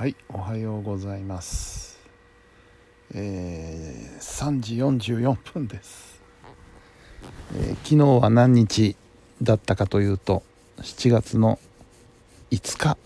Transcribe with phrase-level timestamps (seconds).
[0.00, 2.00] はいおはようございます。
[3.14, 6.22] えー、3時44分です、
[7.54, 8.96] えー昨日は何日
[9.42, 10.42] だったかというと
[10.78, 11.58] 7月の
[12.50, 12.96] 5日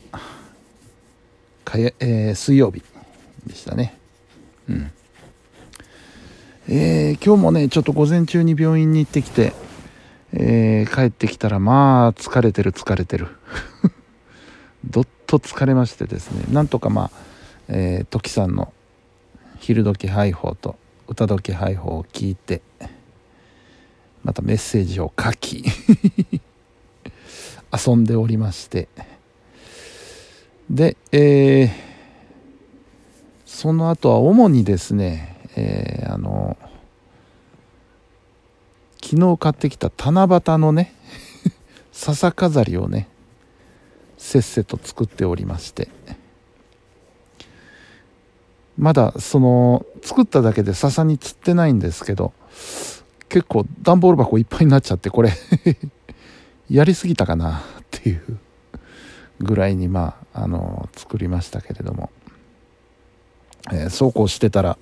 [1.64, 2.80] かや、えー水曜日
[3.44, 3.98] でしたね。
[4.68, 4.92] うん。
[6.68, 9.52] えー今日もねちょっと午前中に病院に行ってきて、
[10.32, 13.26] えー帰ってきたらまあ疲れてる疲れてる。
[14.86, 15.06] どっ
[15.38, 17.10] と疲れましてですねなんとかまあ、
[17.68, 18.72] えー、時さんの
[19.58, 20.76] 昼時ハイホーと
[21.08, 22.62] 歌時ハイホーを聞いて
[24.22, 25.64] またメッセージを書き
[27.86, 28.88] 遊んでおりまして
[30.70, 31.94] で、えー
[33.46, 36.56] その後は主にですね、えーあの
[39.02, 40.94] 昨日買ってきた七夕のね
[41.92, 43.08] 笹飾りをね
[44.24, 45.88] せっせと作っておりまして。
[48.78, 52.32] まだその作っただけで笹に釣ってないんですけど
[53.28, 55.30] 結構段ボール箱いっぱいになっちゃってこれ
[56.68, 58.38] やりすぎたかなっていう
[59.38, 62.10] ぐらいにまああの作りましたけれども、
[63.72, 64.76] えそうこうしてたら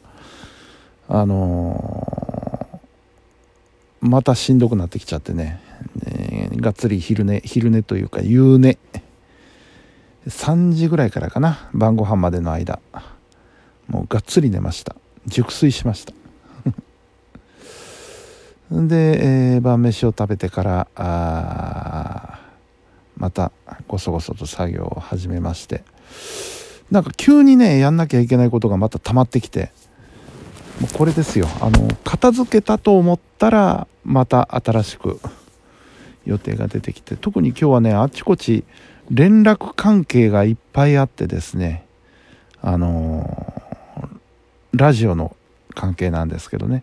[1.09, 2.81] あの
[4.01, 5.61] またしんどくなってきちゃってね、
[6.07, 8.79] えがっつり昼寝昼寝というか夕寝
[10.27, 12.81] 3時ぐらいからかな晩ご飯までの間。
[13.89, 14.97] もうがっつり寝ました。
[15.27, 16.13] 熟睡しました。
[18.71, 22.41] で、えー晩飯を食べてからあ
[23.17, 23.53] また
[23.87, 25.83] ごそごそと作業を始めまして。
[26.91, 29.73] なんか急にねやんなきゃいけないことがまた溜まってきて。
[30.81, 31.49] もうこれですよ。
[31.61, 35.21] あの片付けたと思ったらまた新しく
[36.25, 37.17] 予定が出てきて。
[37.17, 38.65] 特に今日はねあちこち
[39.11, 41.87] 連絡関係がいっぱいあってですね
[42.61, 43.63] あのー
[44.75, 45.37] ラジオの
[45.75, 46.83] 関係なんですけどね、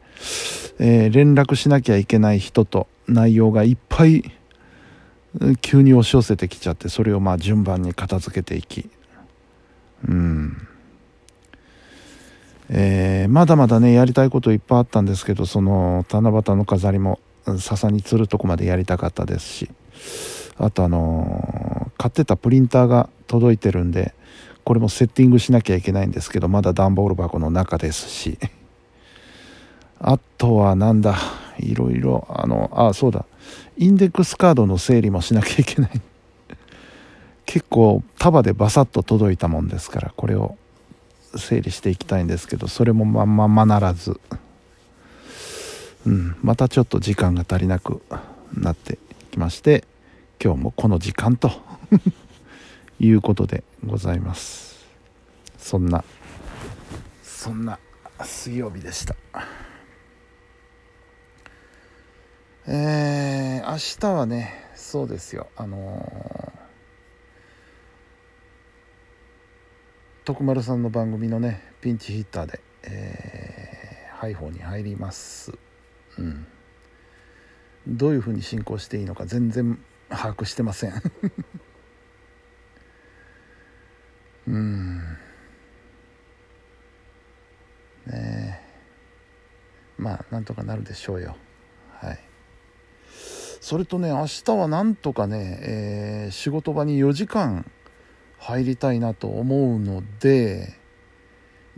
[0.78, 4.32] えー連絡しなきゃいけない人と内容がいっぱい
[5.62, 8.90] 急に押し寄せてきちゃってそれをまあ順番に片付けていき。
[10.08, 10.68] うん。
[12.70, 17.20] えーまだまだねやりたいこといっぱいあったんですけどその七夕の飾りも
[17.58, 19.70] 笹に釣るとこまでやりたかったですし
[20.58, 21.69] あとあのー
[22.00, 24.16] 買ってたプリンターが届いてるんで
[24.64, 28.40] これもセッティングしなきゃいけないんですけどまだ段ボール箱の中ですし。
[30.02, 31.18] あとはなんだ
[31.58, 33.26] いろいろあのあそうだ。
[33.78, 36.02] インデックスカードの整理もしなきゃいけない。
[37.46, 40.56] 結構束でバサッと届いたもんですからこれを
[41.36, 44.22] 整理していきたいんですけどそれもまんままならず。
[46.06, 48.02] うんまたちょっと時間が足りなく
[48.54, 49.00] なって
[49.32, 49.84] きまして
[50.42, 51.52] 今日もこの時間と
[53.00, 54.86] いうことでございます。
[55.58, 56.04] そんな
[57.24, 57.80] そんな
[58.24, 59.16] 水曜日でした。
[62.68, 65.50] えー、明日はねそうですよ。
[65.56, 66.60] あのー
[70.30, 75.58] 徳丸さんの番組のねピンチヒッターで、えー、ハイフォーに入ります。
[76.20, 76.46] うん。
[77.88, 80.94] どういうふうに進行していいのか全然把握してません。
[84.50, 84.98] うん。
[88.08, 88.60] ねえ。
[89.98, 91.38] まあなんとかなるでしょうよ。
[92.02, 92.20] はい。
[93.62, 97.70] それとね明日はなんとかね、えー仕事場に4時間
[98.40, 100.74] 入りたいなと思うので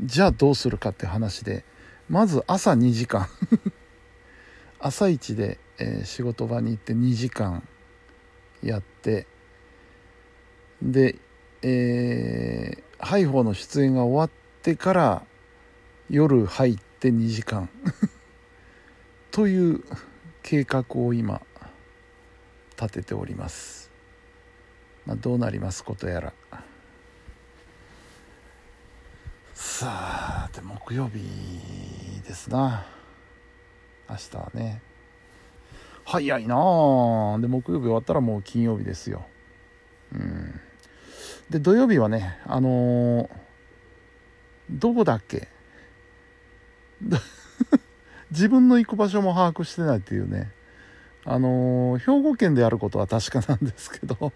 [0.03, 1.65] じゃあどうするかって話で
[2.09, 3.27] まず朝2時間。
[4.83, 7.67] 朝一で、えー仕事場に行って2時間
[8.63, 9.27] やって
[10.81, 11.15] で、
[11.63, 15.23] えーハイホーの出演が終わってから
[16.09, 17.67] 夜入って2時間。
[19.31, 19.83] という
[20.44, 21.41] 計画を今
[22.79, 23.89] 立てております、
[25.05, 26.33] まあ、どうなりますことやら。
[29.53, 32.86] さあで木曜日ですな。
[34.09, 34.81] 明日はね。
[36.06, 37.39] 早いなあ。
[37.39, 39.25] で木曜日終わったらもう金曜日ですよ。
[40.13, 40.62] うん。
[41.51, 43.30] で土曜日はねあのー
[44.69, 45.50] どこだっけ？
[48.31, 50.50] 自分の行く場所も把握してないっていうね。
[51.25, 54.15] あのー兵庫県であることは確かなんですけど。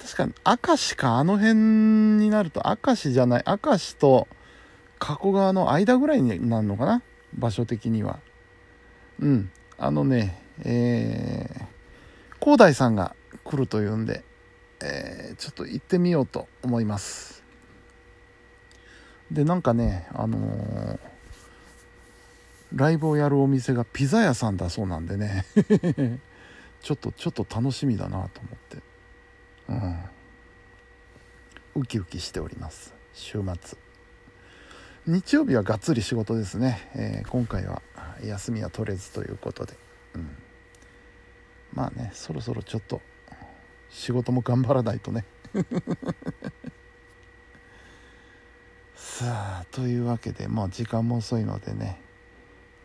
[0.00, 0.32] 確かに
[0.66, 4.26] 明石かあの辺になると明石じゃない明石と
[4.98, 7.02] 加古川の間ぐらいになるのかな？
[7.34, 8.18] 場所的には。
[9.20, 9.50] うん。
[9.76, 11.64] あのねえー、
[12.40, 13.14] 広大さんが
[13.44, 14.24] 来るというんで。
[14.82, 17.42] えー、ちょっと行ってみようと思います。
[19.30, 20.98] でなんかねあのー、
[22.74, 25.46] ライブをやるお店がピザ屋さんだそうなんでね。
[26.82, 28.78] ちょっとちょっと楽しみだなと思って。
[29.68, 29.98] うん。
[31.82, 32.92] ウキウキしております。
[33.14, 33.78] 週末。
[35.06, 37.82] 日曜日はがっつり仕事ですね、えー、今回は
[38.24, 39.74] 休みは取れずということで、
[40.14, 40.36] うん、
[41.72, 43.00] まあねそろそろちょっと
[43.92, 45.24] 仕事も頑張らないとね。
[48.96, 52.00] さあというわけでもう時間も遅いのでね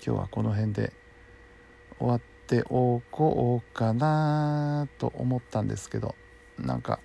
[0.05, 0.91] 今日はこの辺で
[1.97, 6.15] 終わっておこうかなと思ったんですけど
[6.59, 6.99] なんか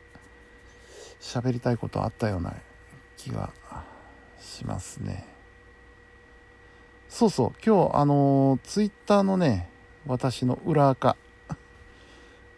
[1.20, 2.54] 喋りたいことあったような
[3.16, 3.52] 気が
[4.40, 5.26] しますね。
[7.08, 9.68] そうそう今日あのツイッターのね
[10.06, 11.16] 私の裏垢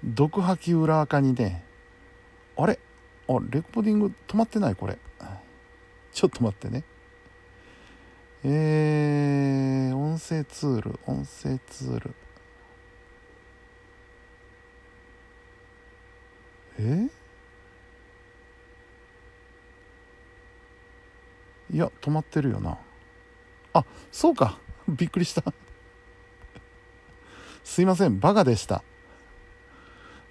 [0.04, 1.64] 毒吐き裏垢にね
[2.56, 2.78] あれ？
[3.26, 4.98] あレコーディング止まってないこれ。
[6.12, 6.84] ちょっと待ってね。
[8.44, 12.14] えー、音声ツール音声ツール。
[16.78, 17.08] え？
[21.72, 22.78] いや止まってるよな。
[23.72, 24.58] あそうか。
[24.86, 25.42] びっくりした。
[27.64, 28.20] すいません。
[28.20, 28.84] バカでした。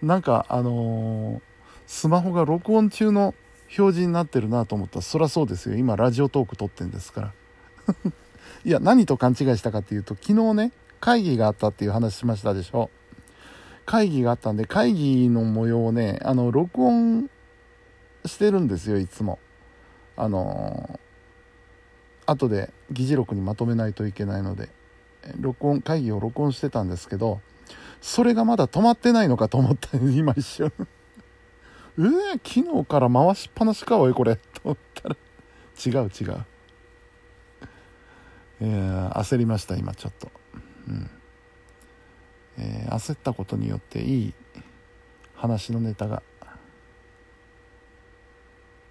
[0.04, 1.42] なんかあのー、
[1.88, 3.34] スマホが録音中の
[3.78, 4.98] 表示になってるなと思った。
[4.98, 5.76] らそりゃそうですよ。
[5.76, 7.34] 今ラジオトーク撮ってんですから。
[8.66, 12.90] いや何と勘違いしたかっていうと昨日ね会議があったっていう話しましたでしょ。
[13.86, 17.30] 会議があったんで会議の模様をねあの録音
[18.26, 19.40] してるんですよいつも。
[20.18, 24.70] あのー、後で議事録にまとめないといけないので
[25.40, 27.40] 録音会議を録音してたんですけど
[28.04, 30.74] それがまだ止まってないのかと思った今一瞬。
[31.98, 34.36] えー、昨日から回しっぱなしかおいこれ。
[34.62, 35.16] と思ったら。
[35.84, 36.46] 違う違う。
[38.60, 40.30] えー、焦りました今ちょっと。
[40.90, 41.10] うん。
[42.58, 44.34] えー、焦ったことによっていい
[45.34, 46.24] 話のネタが。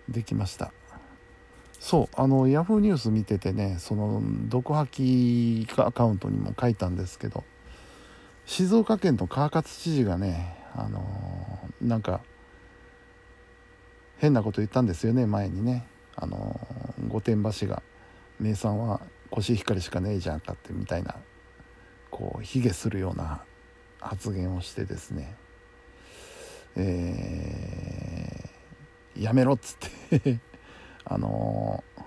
[0.08, 0.72] できました。
[1.78, 7.44] そうあのヤフーニュース見ててねその毒吐きアカウントにも書いたんですけど。
[8.44, 12.20] 静岡県の川勝知事がねあのー、なんか
[14.18, 15.86] 変なこと言ったんですよね前にね。
[16.14, 17.82] あのー、御殿場市が
[18.38, 19.00] 名産は
[19.30, 21.16] コシヒカリしかねえじゃんかってみたいな
[22.10, 23.42] こう卑下するような
[23.98, 25.34] 発言をしてですね。
[26.76, 30.38] えー、やめろっつって
[31.04, 32.02] あのー、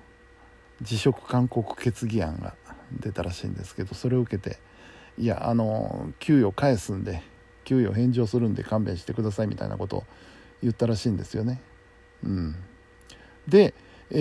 [0.82, 2.56] 辞職勧告決議案が
[2.92, 4.58] 出たらしいんですけどそれを受けて
[5.18, 7.22] いやあの、給与返すんで
[7.66, 10.04] 給与返上するんで勘弁してくださいみたいなことを
[10.62, 11.62] 言ったらしいんですよね。
[12.24, 12.56] うん、
[13.48, 13.74] で、
[14.12, 14.18] え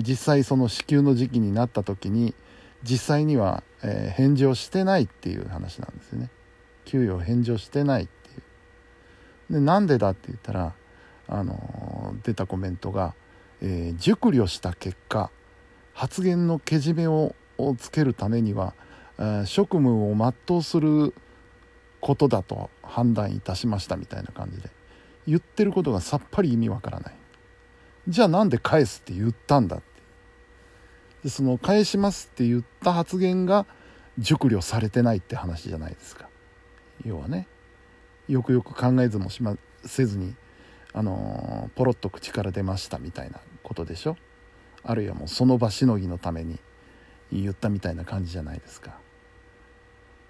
[0.00, 2.34] ー、実際その支給の時期になった時に
[2.82, 6.30] 実際には、えー、返上してないっていう話なんですよね。
[6.84, 8.32] 給与返上してないってい
[9.50, 10.74] うでなんでだって言ったら
[11.28, 13.14] あの出たコメントが、
[13.60, 15.30] えー、熟慮した結果
[15.94, 17.34] 発言のけじめを
[17.78, 18.74] つけるためには、
[19.46, 21.14] 職務を全うする
[22.00, 24.70] ことだと判断いたしましたみたいな感じで
[25.26, 27.14] 言ってることがさっぱり意味わからない。
[28.08, 29.84] じゃあなんで返すって言ったんだって。
[31.24, 33.66] でその返しますって言った発言が
[34.18, 36.28] 熟慮されてないって話じゃないですか。
[37.04, 37.46] 要はね
[38.28, 40.34] よくよく考えずもしませずに
[40.92, 44.16] あのー、ポロッと口から出ましたみたいなことでしょ。
[44.82, 46.58] あるいはもうその場しのぎのために
[47.30, 48.98] 言ったみたいな感じじゃないですか。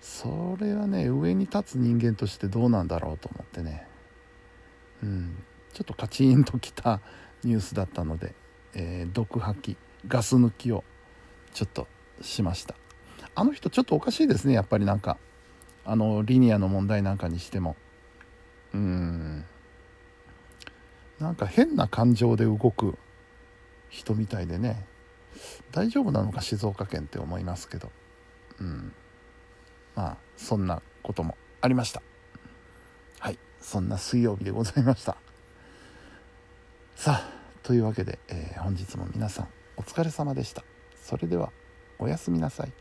[0.03, 3.87] それはね上に立つ人間としてどうなんだろうと思ってね。
[5.03, 5.43] うん。
[5.73, 7.01] ちょっとカチンときた
[7.45, 8.35] ニュースだったので、
[8.75, 9.77] えー、毒吐き
[10.09, 10.83] ガス抜きを
[11.55, 11.87] ちょっと
[12.21, 12.75] しました。
[13.37, 15.17] あの人ちょっとおかしいですねやっぱりなんか。
[15.85, 17.77] あのリニアの問題なんかにしても。
[18.75, 19.45] うん。
[21.21, 22.99] なんか変な感情で動く
[23.89, 24.85] 人みたいでね。
[25.71, 27.91] 大丈夫なのか静岡県って思いますけど。
[28.61, 28.93] うん。
[29.95, 32.03] まあそんなこともありました。
[33.19, 35.17] はいそんな水曜日でございました。
[36.97, 40.65] さあというわけで、えー、本日も皆さんお疲れ様でした。
[41.03, 41.53] それでは
[41.99, 42.73] おやすみなさい。